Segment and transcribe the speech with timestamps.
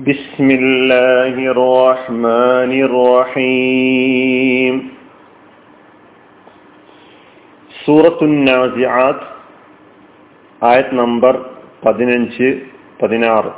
[0.00, 4.74] بسم الله الرحمن الرحيم
[7.84, 9.24] സൂറത്തു നാസിആത്ത്
[10.62, 11.34] ആയത് നമ്പർ
[11.84, 12.48] പതിനഞ്ച്
[13.00, 13.52] പതിനാറ്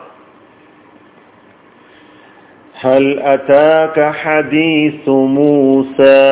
[2.75, 3.05] هل
[3.35, 5.03] أتاك حديث
[5.39, 6.23] موسى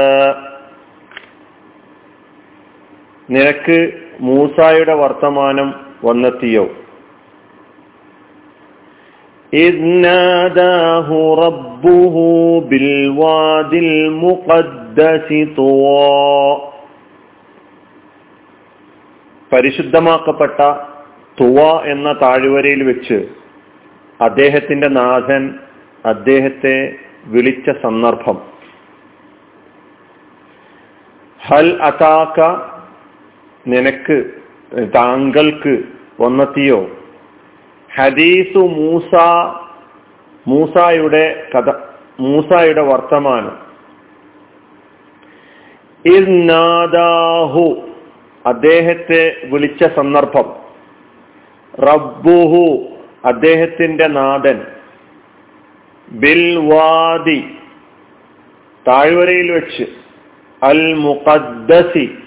[3.29, 3.77] നിനക്ക്
[4.21, 5.69] മൂസായുടെ വർത്തമാനം
[6.03, 6.65] വന്നെത്തിയോ
[9.53, 9.75] إذ
[10.05, 11.09] ناداه
[11.45, 12.17] ربه
[12.71, 16.53] بالواد المقدس طوى
[19.53, 20.59] പരിശുദ്ധമാക്കപ്പെട്ട
[21.39, 21.59] തുവ
[21.93, 23.19] എന്ന താഴ്വരയിൽ വെച്ച്
[24.21, 25.43] അദ്ദേഹത്തിന്റെ നാഥൻ
[26.05, 26.77] അദ്ദേഹത്തെ
[27.27, 28.39] വിളിച്ച സന്ദർഭം
[31.41, 32.39] ഹൽ അതാക്ക
[33.67, 34.17] നിനക്ക്
[34.97, 35.75] താങ്കൾക്ക്
[36.19, 36.81] വന്നെത്തിയോ
[38.00, 39.16] ഹദീസു മൂസ
[40.48, 41.74] മൂസായുടെ കഥ
[42.20, 43.58] മൂസായുടെ വർത്തമാനം.
[48.46, 50.56] അദ്ദേഹത്തെ വിളിച്ച സന്ദർഭം.
[51.76, 52.86] റബ്ബുഹു
[53.26, 54.66] അദ്ദേഹത്തിന്റെ നാഥൻ.
[56.12, 57.58] ബിൽവാദി
[58.88, 59.84] താഴ്വരയിൽ വെച്ച്.
[60.64, 62.18] അൽ മുഖദ്ദസി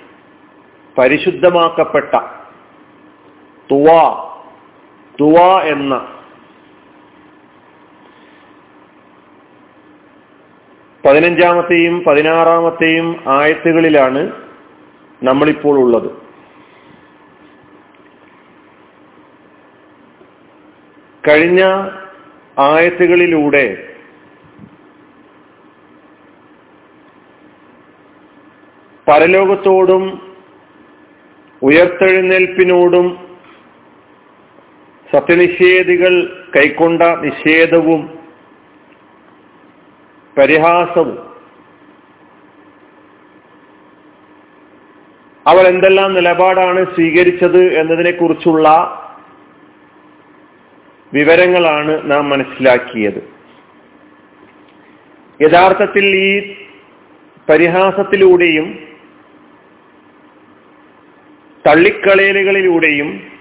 [0.98, 2.18] പരിശുദ്ധമാക്കപ്പെട്ട.
[3.72, 3.90] തുവ
[5.20, 5.94] തുവ എന്ന
[11.04, 14.22] പതിനഞ്ചാമത്തെയും പതിനാറാമത്തെയും ആയത്തുകളിലാണ്
[15.22, 16.10] നമ്മളിപ്പോൾ ഉള്ളത്.
[21.28, 21.62] കഴിഞ്ഞ
[22.58, 23.66] ആയത്തുകളിലൂടെ
[29.06, 30.04] പരലോകത്തോടും
[31.62, 33.29] ഉയർത്തെഴുന്നേൽപ്പിനോടും
[35.14, 36.12] സത്യനിഷേധികൾ
[36.56, 38.00] കൈക്കൊണ്ട നിഷേധവും
[40.38, 41.30] പരിഹാസവും
[45.46, 48.68] അവർ എന്തെല്ലാം നിലപാടാണ് സ്വീകരിച്ചത് എന്നതിനെ കുറിച്ചുള്ള
[51.12, 53.20] വിവരങ്ങളാണ് നാം മനസ്സിലാക്കിയത്.
[55.40, 56.54] യഥാർത്ഥത്തിൽ ഈ
[57.48, 58.66] പരിഹാസത്തിലൂടെയും
[61.66, 63.39] തള്ളിക്കളയലുകളിലൂടെയും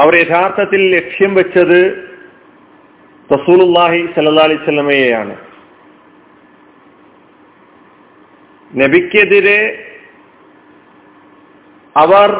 [0.00, 1.78] അവർ യഥാർത്ഥത്തിൽ ലക്ഷ്യം വെച്ചത്
[3.30, 5.36] റസൂലുല്ലാഹി സല്ലാ അലൈവല്ലമയെയാണ്
[8.70, 9.60] നബിക്കെതിരെ
[11.96, 12.30] അവർ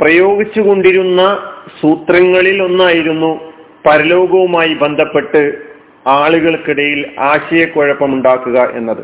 [0.00, 1.22] പ്രയോഗിച്ചുകൊണ്ടിരുന്ന
[1.80, 3.32] സൂത്രങ്ങളിൽ ഒന്നായിരുന്നു
[3.86, 5.42] പരലോകവുമായി ബന്ധപ്പെട്ട്
[6.06, 9.02] ആളുകൾക്കിടയിൽ ആശയക്കുഴപ്പമുണ്ടാക്കുക എന്നത്.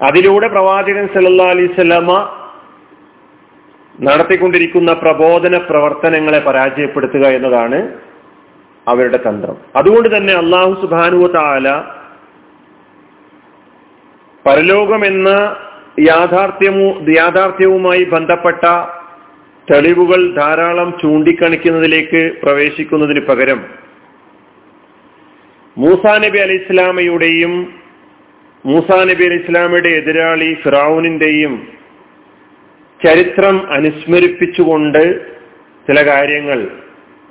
[0.00, 2.10] അതിലൂടെ പ്രവാചകൻ സല്ലാ അലൈവല്ലമ
[3.98, 7.78] നടത്തിക്കൊണ്ടിരിക്കുന്ന പ്രബോധന പ്രവർത്തനങ്ങളെ പരാജയപ്പെടുത്തുക എന്നതാണ്
[8.86, 9.56] അവരുടെ തന്ത്രം.
[9.76, 11.68] അതുകൊണ്ട് തന്നെ അള്ളാഹു സുബാനുവ താല
[14.46, 15.28] പരലോകമെന്ന
[16.00, 18.64] യാഥാർത്ഥ്യമു യാഥാർത്ഥ്യവുമായി ബന്ധപ്പെട്ട
[19.70, 23.60] തെളിവുകൾ ധാരാളം ചൂണ്ടിക്കാണിക്കുന്നതിലേക്ക് പ്രവേശിക്കുന്നതിന് പകരം
[25.76, 27.54] മൂസാ നബി അലി ഇസ്ലാമയുടെയും
[28.64, 31.54] മൂസാ നബി അലി ഇസ്ലാമയുടെ എതിരാളി ഫിറാവുനിന്റെയും
[33.02, 35.02] ചരിത്രം അനുസ്മരിപ്പിച്ചുകൊണ്ട്
[35.86, 36.58] ചില കാര്യങ്ങൾ.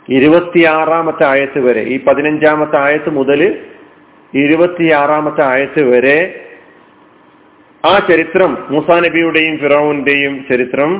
[0.09, 3.41] ഇരുപത്തിയാറാമത്തെ ആയത്ത് വരെ ഈ പതിനഞ്ചാമത്തെ ആയത്ത് മുതൽ
[4.33, 6.17] ഇരുപത്തിയാറാമത്തെ ആയത്ത് വരെ
[7.85, 10.91] ആ ചരിത്രം മൂസാ നബിയുടെയും ഫിറോവിന്റെയും ചരിത്രം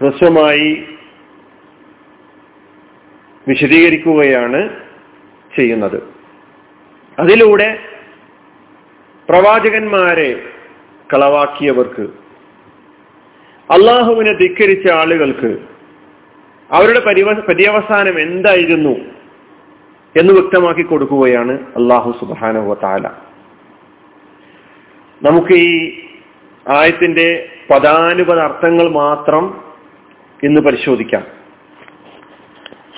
[0.00, 0.86] ഹ്രസ്വമായി
[3.48, 4.60] വിശദീകരിക്കുകയാണ്
[5.56, 6.02] ചെയ്യുന്നത്.
[7.18, 7.78] അതിലൂടെ
[9.28, 10.30] പ്രവാചകന്മാരെ
[11.14, 12.23] കളവാക്കിയവർക്ക്
[13.70, 15.58] അള്ളാഹുവിനെ ധിക്കരിച്ച ആളുകൾക്ക്
[16.70, 17.00] അവരുടെ
[17.48, 18.96] പര്യവസാനം എന്തായിരുന്നു
[20.20, 23.06] എന്ന് വ്യക്തമാക്കി കൊടുക്കുകയാണ് അള്ളാഹു സുബാനുവ താല
[25.22, 26.02] നമുക്ക് ഈ
[26.68, 29.64] ആയത്തിന്റെ പദാനുപത അർത്ഥങ്ങൾ മാത്രം
[30.42, 31.26] ഇന്ന് പരിശോധിക്കാം.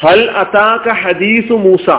[0.01, 1.91] ഹൽ അതാക ഹദീസു മൂസ.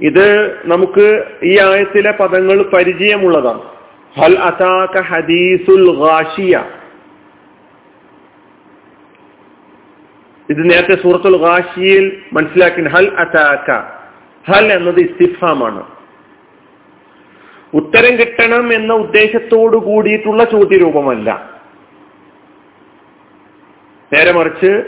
[0.00, 3.75] ഇത് നമുക്ക് ഈ ആയത്തിലെ പദങ്ങൾ പരിചയമുള്ളതാണ്.
[4.24, 6.64] അതാക ഹദീസുൽ ഗാഷിയ.
[10.50, 12.88] ഇത് നേരത്തെ സൂറത്തുൽ ഗാഷിയിൽ മനസ്സിലാക്കി.
[12.88, 13.96] ഹൽ അതാക്ക
[14.52, 15.86] ഹൽ എന്നത് ഇസ്തിഫാമാണ്.
[17.74, 21.60] ഉത്തരം കിട്ടണം എന്ന ഉദ്ദേശത്തോടു കൂടിയിട്ടുള്ള ചോദ്യരൂപമല്ല.
[24.12, 24.82] നേരെ മറിച്ച്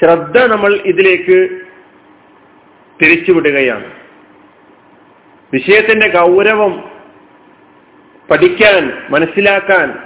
[0.00, 1.60] ശ്രദ്ധ നമ്മൾ ഇതിലേക്ക്
[3.02, 3.92] തിരിച്ചുവിടുകയാണ്.
[5.52, 6.95] വിഷയത്തിന്റെ ഗൗരവം
[8.30, 9.98] പഠിക്കാൻ മനസ്സിലാക്കാൻ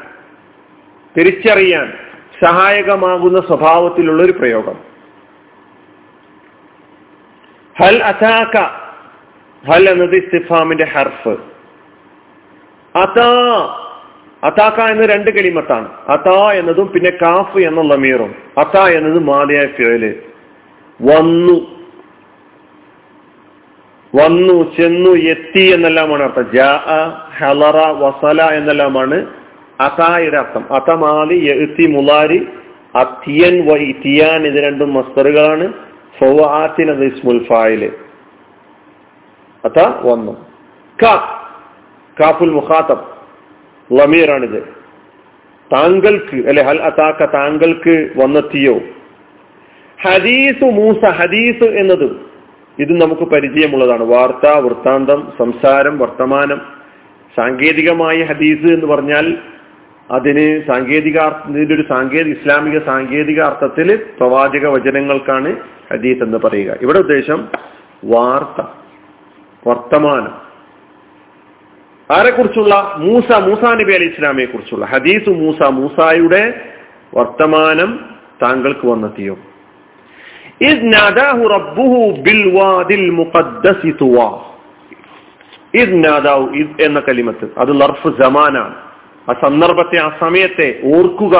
[1.18, 1.92] തിരിച്ചറിയാൻ
[2.44, 4.78] സഹായകമാകുന്ന സ്വഭാവത്തിലുള്ള ഒരു പ്രയോഗം.
[7.80, 8.58] ഹൽ അതാക്ക
[9.70, 11.36] ഹൽ എന്നത് ഇസ്തിഫാമിന്റെ ഹർഫ്.
[12.98, 13.30] അതാ
[14.44, 15.88] അതാക്ക എന്ന രണ്ട് കെളിമത്താണ്.
[16.08, 20.22] അതാ എന്നതും പിന്നെ കാഫ് എന്ന ലമീറും അതാ എന്നത് മാതയായ ഫിയൽ.
[21.02, 21.79] വന്നു.
[24.14, 26.46] വന്നു ചെന്നു എത്തി എന്നെല്ലാമാണ് അർത്ഥം.
[26.54, 26.80] ജാ
[27.38, 29.26] ഹലറ വസല എന്നെല്ലാമാണ്
[29.80, 30.72] അതായുടെ അർത്ഥം.
[30.72, 32.48] അതമാലി എത്തി മുലാരി
[32.94, 35.72] അത്തിയൻ വ ഇത്തിയാൻ ഇത് രണ്ടും മസ്തറുകളാണ്.
[36.90, 37.92] അത് ഇസ്മുൽ ഫായിൽ.
[39.64, 40.46] അത വന്നു.
[41.02, 43.04] കാഫുൽ മുഖാത്തബ്.
[43.92, 44.62] ലമീറാണിത്.
[45.72, 48.80] താങ്കൾക്ക് അല്ലെ ഹൽ അതാക്ക താങ്കൾക്ക് വന്നെത്തിയോ?
[50.02, 52.29] ഹദീസു മൂസ ഹദീസ് എന്നത്
[52.80, 54.04] ഇത് നമുക്ക് പരിചയമുള്ളതാണ്.
[54.04, 56.60] വാർത്ത വൃത്താന്തം സംസാരം വർത്തമാനം.
[57.36, 59.38] സാങ്കേതികമായ ഹദീസ് എന്ന് പറഞ്ഞാൽ
[60.10, 61.18] അതിന് സാങ്കേതിക
[61.48, 65.56] ഇതിന്റെ ഒരു സാങ്കേതിക ഇസ്ലാമിക സാങ്കേതിക അർത്ഥത്തിൽ പ്രവാചക വചനങ്ങൾക്കാണ്
[65.92, 66.76] ഹദീസ് എന്ന് പറയുക.
[66.82, 67.48] ഇവിടെ ഉദ്ദേശം
[68.04, 68.66] വാർത്ത
[69.66, 70.50] വർത്തമാനം.
[72.16, 72.94] ആരെക്കുറിച്ചുള്ള?
[72.96, 76.60] മൂസ മൂസ നബി അലി ഇസ്ലാമിയെ കുറിച്ചുള്ള ഹദീസ് മൂസ മൂസായുടെ
[77.14, 78.00] വർത്തമാനം
[78.42, 79.38] താങ്കൾക്ക് വന്നെത്തിയോ?
[80.64, 84.30] ناداه ربه بالوادي المقدس طوى.
[86.80, 87.48] എന്ന കലിമത്ത്.
[87.58, 88.74] അത് ലർഫ് ജമാനാണ്
[89.30, 91.36] ആ സന്ദർഭത്തെ ആ സമയത്തെ ഓർക്കുക.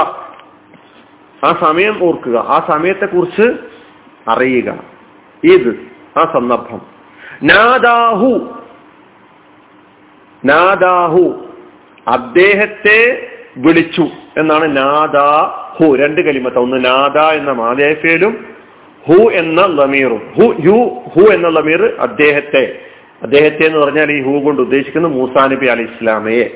[1.45, 2.37] ആ സമയം ഓർക്കുക.
[2.37, 3.53] ആ സമയത്തെ കുറിച്ച്
[4.29, 4.83] അറിയുക.
[5.45, 5.79] ഇത്
[6.19, 6.81] ആ സന്ദർഭം.
[7.43, 8.59] നാദാഹു.
[10.45, 11.47] നാദാഹു.
[12.09, 14.09] അദ്ദേഹത്തെ വിളിച്ചു.
[14.37, 15.97] എന്നാണ് നാദാഹു.
[15.97, 16.55] രണ്ട് കലിമത്ത.
[16.55, 18.50] ഒന്ന് നാദ എന്ന മാദേഫയിലും
[19.09, 20.33] ഹു എന്ന ലമീറും.
[20.37, 22.79] ഹു യു ഹു എന്ന ലമീർ അദ്ദേഹത്തെ.
[23.23, 26.51] അദ്ദേഹത്തെ എന്ന് പറഞ്ഞാൽ ഈ ഹു കൊണ്ട് ഉദ്ദേശിക്കുന്നത് മൂസാ നബി അലി ഇസ്ലാമയെ.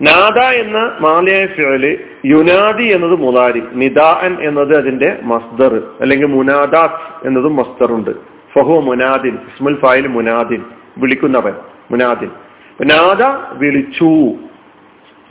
[0.00, 8.10] നാദ എന്ന മാലയായ ഫിഴൽ യുനാദി എന്നത് മുതാരി നിദാൻ എന്നത് അതിന്റെ മസ്ദർ അല്ലെങ്കിൽ മുനാദാസ് എന്നതും മസ്ദറുണ്ട്.
[8.54, 10.62] ഫഹു മുനാദിൻ ഇസ്മുൽ ഫായിൽ മുനാദിൻ
[10.98, 11.52] വിളിക്കുന്നവൻ
[11.90, 12.30] മുനാദിൻ.
[12.82, 14.34] നാദ വിളിച്ചു.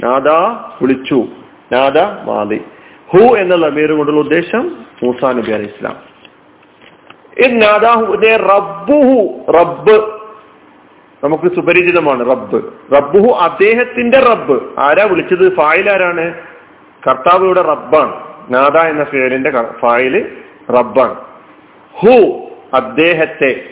[0.04, 0.28] നാദ
[0.82, 1.28] വിളിച്ചു.
[1.72, 2.62] നാദ മാലി.
[3.08, 6.16] ഹു എന്ന ലമീർ കൊണ്ടുള്ള ഉദ്ദേശം മൂസാ നബി അലൈഹി ഇസ്ലാം
[8.36, 10.16] റബ്ബുഹു റബ്ബ്.
[11.24, 12.64] നമുക്ക് സുപരിചിതമാണ് റബ്ബ്.
[12.96, 14.80] റബ്ബുഹു അദ്ദേഹത്തിന്റെ റബ്ബ്.
[14.80, 15.56] ആരാ വിളിച്ചത്?
[15.56, 16.34] ഫായിൽ ആരാണ്?
[17.08, 18.14] കർത്താവ് ഇവിടെ റബ്ബാണ്.
[18.50, 20.38] നാദ എന്ന ഫേലിന്റെ ഫായിൽ
[20.70, 21.16] റബ്ബാണ്.
[21.94, 22.40] ഹു
[22.74, 23.64] അദ്ദേഹത്തെ.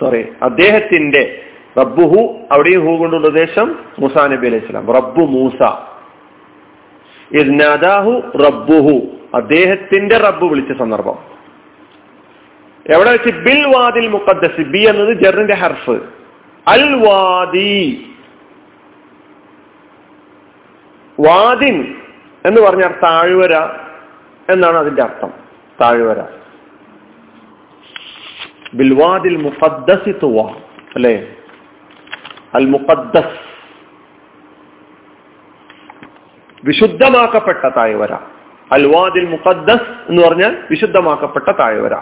[0.00, 1.42] സോറി അദ്ദേഹത്തിന്റെ
[1.78, 4.92] റബ്ബുഹു അവിടെയും ഹു കൊണ്ടുള്ള ഉദ്ദേശം മൂസാ നബി അലൈഹി സ്വലാം.
[4.92, 5.72] റബ്ബു മൂസ.
[7.40, 9.15] ഇദ്നാദാഹു റബ്ബുഹു.
[9.34, 11.18] അദ്ദേഹത്തിന്റെ റബ്ബ് വിളിച്ച സന്ദർഭം.
[12.86, 13.34] എവിടെ വെച്ച്?
[13.34, 14.62] ബിൽ വാദിൽ മുഖദ്ദസ്.
[14.62, 16.00] ബി എന്നത് ജറിന്റെ ഹർഫ്.
[16.68, 18.06] അൽ വാദി.
[21.20, 21.96] വാദിൻ
[22.46, 23.54] എന്ന് പറഞ്ഞാൽ താഴ്വര
[24.52, 25.32] എന്നാണ് അതിന്റെ അർത്ഥം.
[25.80, 26.22] താഴ്വര.
[28.74, 30.50] ബിൽവാദിൽ മുഖദ്ദസി തുവ
[30.94, 31.36] അല്ലേ?
[32.54, 33.38] അൽ മുഖദ്ദസ്.
[36.64, 38.35] വിശുദ്ധമാക്കപ്പെട്ട താഴ്വര.
[38.72, 41.94] അൽവാദിൽ മുഖദ്ദസ് എന്ന് പറഞ്ഞാൽ വിശുദ്ധമാക്കപ്പെട്ട താഴ്വര.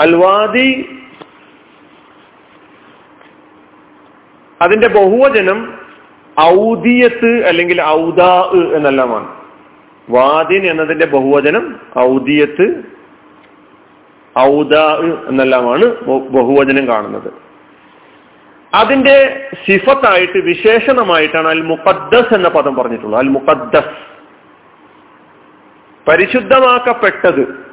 [0.00, 0.98] അൽവാദി
[4.62, 5.78] അതിന്റെ ബഹുവചനം
[6.40, 9.28] ഔദിയത്ത് അല്ലെങ്കിൽ ഔദാ എന്നെല്ലാമാണ്.
[10.10, 12.84] വാദിൻ എന്നതിന്റെ ബഹുവചനം ഔദിയത്ത്
[14.38, 14.96] ഔദാ
[15.28, 17.32] എന്നെല്ലാമാണ് ബഹുവചനം കാണുന്നത്.
[18.74, 23.20] അതിന്റെ സിഫത്തായിട്ട് വിശേഷണമായിട്ടാണ് അൽ മുഖദ്ദസ് എന്ന പദം പറഞ്ഞിട്ടുള്ളത്.
[23.20, 24.15] അൽ മുഖദ്ദസ്
[26.08, 27.66] പരിശുദ്ധമാക്കപ്പെട്ടത്.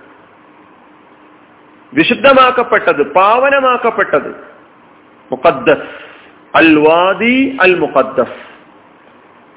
[1.93, 4.35] വിശുദ്ധമാക്കപ്പെട്ടത് പാവനമാക്കപ്പെട്ടത്.
[5.31, 5.87] മുഖദ്ദസ്.
[6.55, 8.53] അൽ വാദി അൽ മുഖദ്ദസ്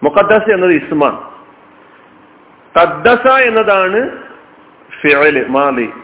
[0.02, 1.20] മുഖദ്ദസ് എന്നത് ഇസ്മാണ്
[2.78, 4.26] തദ്ദസ എന്നതാണ്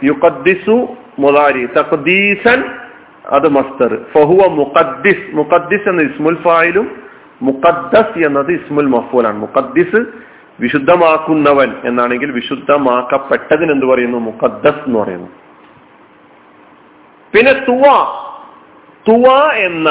[0.04, 0.96] യുഖദ്ദിസു
[3.26, 4.06] അത് മസ്തർ.
[4.12, 5.36] ഫഹുവ മുഖദ്ദിസ്.
[5.36, 7.02] മുഖദ്ദിസ് എന്ന ഇസ്മുൽ ഫായിലും
[7.42, 9.36] മുഖദ്ദസ് എന്നത് ഇസ്മുൽ മഫൂലാണ്.
[9.36, 14.18] മുഖദ്ദിസ് വിശുദ്ധമാക്കുന്നവൻ എന്നാണെങ്കിൽ വിശുദ്ധമാക്കപ്പെട്ടതിന് എന്ത് പറയുന്നു?
[14.18, 15.28] മുഖദ്ദസ് എന്ന് പറയുന്നു.
[17.34, 17.82] പിന്നെ തുവ.
[19.08, 19.90] തുവ എന്ന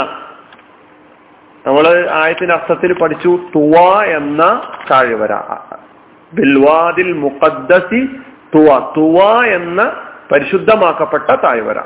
[1.67, 3.39] നമ്മൾ ആയത്തിന്റെ അർത്ഥത്തിൽ പഠിച്ചു.
[3.55, 5.35] തുവ എന്ന താഴ്വര.
[6.33, 8.05] ബിൽവാദിൽ മുഖദ്ദസി
[8.55, 8.93] തുവ.
[8.97, 11.77] തുവ എന്ന പരിശുദ്ധമാക്കപ്പെട്ട താഴ്വര.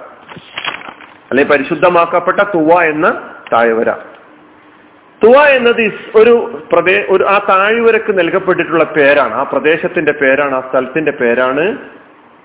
[1.31, 3.91] അല്ലെ പരിശുദ്ധമാക്കപ്പെട്ട തുവ എന്ന താഴ്വര.
[5.23, 9.33] തുവ എന്നത് ഒരു പ്രദേ ഒരു ആ താഴ്വരക്ക് നൽകപ്പെട്ടിട്ടുള്ള പേരാണ്.
[9.33, 11.77] ആ പ്രദേശത്തിന്റെ പേരാണ് ആ സ്ഥലത്തിന്റെ പേരാണ്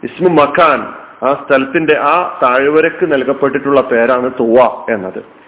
[0.02, 0.80] ഇസ്മു മഖാൻ.
[1.26, 5.40] ആ സ്ഥലത്തിന്റെ ആ താഴ്വരക്ക് നൽകപ്പെട്ടിട്ടുള്ള പേരാണ് തുവ എന്നത്.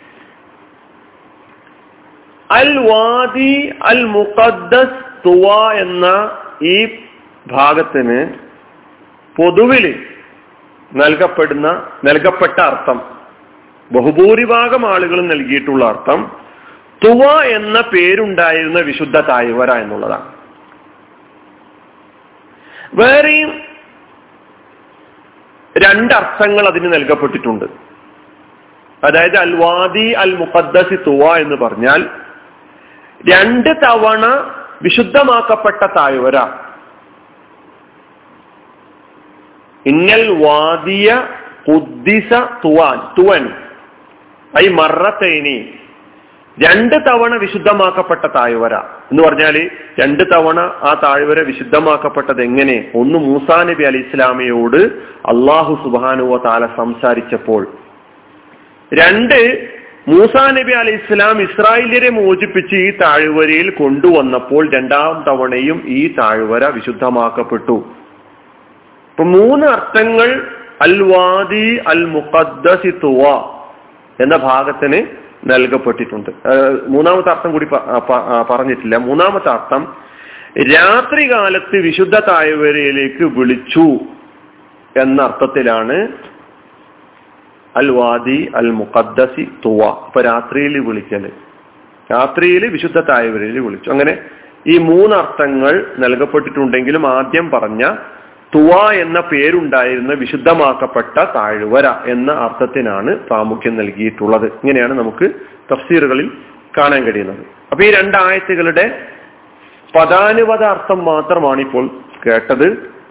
[2.50, 6.98] അൽ വാദി അൽ മുഖദ്ദസ് തുവ എന്ന ഈ
[7.46, 8.28] ഭാഗത്തിന്
[9.36, 10.06] പൊതുവിൽ
[10.94, 13.00] നൽകപ്പെടുന്ന നൽകപ്പെട്ട അർത്ഥം
[13.92, 16.41] ബഹുഭൂരിഭാഗം ആളുകളും നൽകിയിട്ടുള്ള അർത്ഥം
[17.04, 20.34] തുവ എന്ന പേരുണ്ടായിരുന്ന വിശുദ്ധ തായ്വര എന്നുള്ളതാണ്.
[22.94, 23.60] വേറെയും
[25.78, 27.64] രണ്ടർത്ഥങ്ങൾ അതിന് നൽകപ്പെട്ടിട്ടുണ്ട്.
[29.04, 32.10] അതായത് അൽവാദി അൽ മുഖദ്ദസി തുവ എന്ന് പറഞ്ഞാൽ
[33.30, 34.24] രണ്ട് തവണ
[34.82, 36.36] വിശുദ്ധമാക്കപ്പെട്ട താഴ്വര
[39.86, 41.28] ഇന്നൽ വാദിയ
[41.68, 42.30] കുദ്ദിസ
[42.64, 43.50] തുവാൻ തുവൻ
[44.58, 45.81] ഐ മറത്തേനി
[46.58, 48.74] രണ്ട് തവണ വിശുദ്ധമാക്കപ്പെട്ട താഴ്വര.
[48.74, 52.90] എന്ന് പറഞ്ഞാൽ രണ്ട് തവണ ആ താഴ്വര വിശുദ്ധമാക്കപ്പെട്ടത് എങ്ങനെ?
[52.94, 54.76] ഒന്ന് മൂസാ നബി അലി ഇസ്ലാമയോട്
[55.26, 57.66] അള്ളാഹു സുബാനുവ താല സംസാരിച്ചപ്പോൾ.
[58.94, 59.68] രണ്ട്
[60.08, 67.84] മൂസാ നബി അലി ഇസ്ലാം ഇസ്രായേലിയരെ മോചിപ്പിച്ച് ഈ താഴ്വരയിൽ കൊണ്ടുവന്നപ്പോൾ രണ്ടാം തവണയും ഈ താഴ്വര വിശുദ്ധമാക്കപ്പെട്ടു.
[69.10, 70.46] ഇപ്പൊ മൂന്ന് അർത്ഥങ്ങൾ
[70.82, 72.92] അൽവാദി അൽ മുഖദ്ദസി
[74.22, 76.30] എന്ന ഭാഗത്തിന് നൽകപ്പെട്ടിട്ടുണ്ട്.
[76.88, 77.66] മൂന്നാമത്തെ അർത്ഥം കൂടി
[78.50, 78.96] പറഞ്ഞിട്ടില്ല.
[78.96, 79.82] മൂന്നാമത്തെ അർത്ഥം
[80.74, 83.86] രാത്രി കാലത്ത് വിശുദ്ധ താഴ്വരയിലേക്ക് വിളിച്ചു
[84.96, 86.08] എന്ന അർത്ഥത്തിലാണ്
[87.76, 89.80] അൽ വാദി അൽ മുഖദ്ദസി തുവ.
[90.06, 91.30] ഇപ്പൊ രാത്രിയിൽ വിളിക്കൽ.
[92.12, 93.90] രാത്രിയിൽ വിശുദ്ധ താഴ്വരയിൽ വിളിച്ചു.
[93.90, 94.18] അങ്ങനെ
[94.66, 97.82] ഈ മൂന്നർത്ഥങ്ങൾ നൽകപ്പെട്ടിട്ടുണ്ടെങ്കിലും ആദ്യം പറഞ്ഞ
[98.54, 104.46] തുവ എന്ന പേരുണ്ടായിരുന്ന വിശുദ്ധമാക്കപ്പെട്ട താഴ്വര എന്ന അർത്ഥത്തിനാണ് പ്രാമുഖ്യം നൽകിയിട്ടുള്ളത്.
[104.46, 105.30] ഇങ്ങനെയാണ് നമുക്ക്
[105.72, 106.30] തഫ്സീറുകളിൽ
[106.78, 107.46] കാണാൻ കഴിയുന്നത്.
[107.72, 108.84] അപ്പൊ ഈ രണ്ടായത്തുകളുടെ
[109.94, 111.88] പദാനുപത അർത്ഥം മാത്രമാണ് ഇപ്പോൾ
[112.26, 112.66] കേട്ടത്.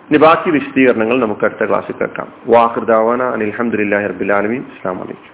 [0.10, 2.27] ഇനി ബാക്കി വിശദീകരണങ്ങൾ നമുക്ക് അടുത്ത ക്ലാസ്സിൽ കേൾക്കാം.
[2.48, 5.30] വാഹൃദാവാന അനിൽഹമ്മദില്ലാ ഹർബുലാലമീൻ അസ്സാം വലൈക്കും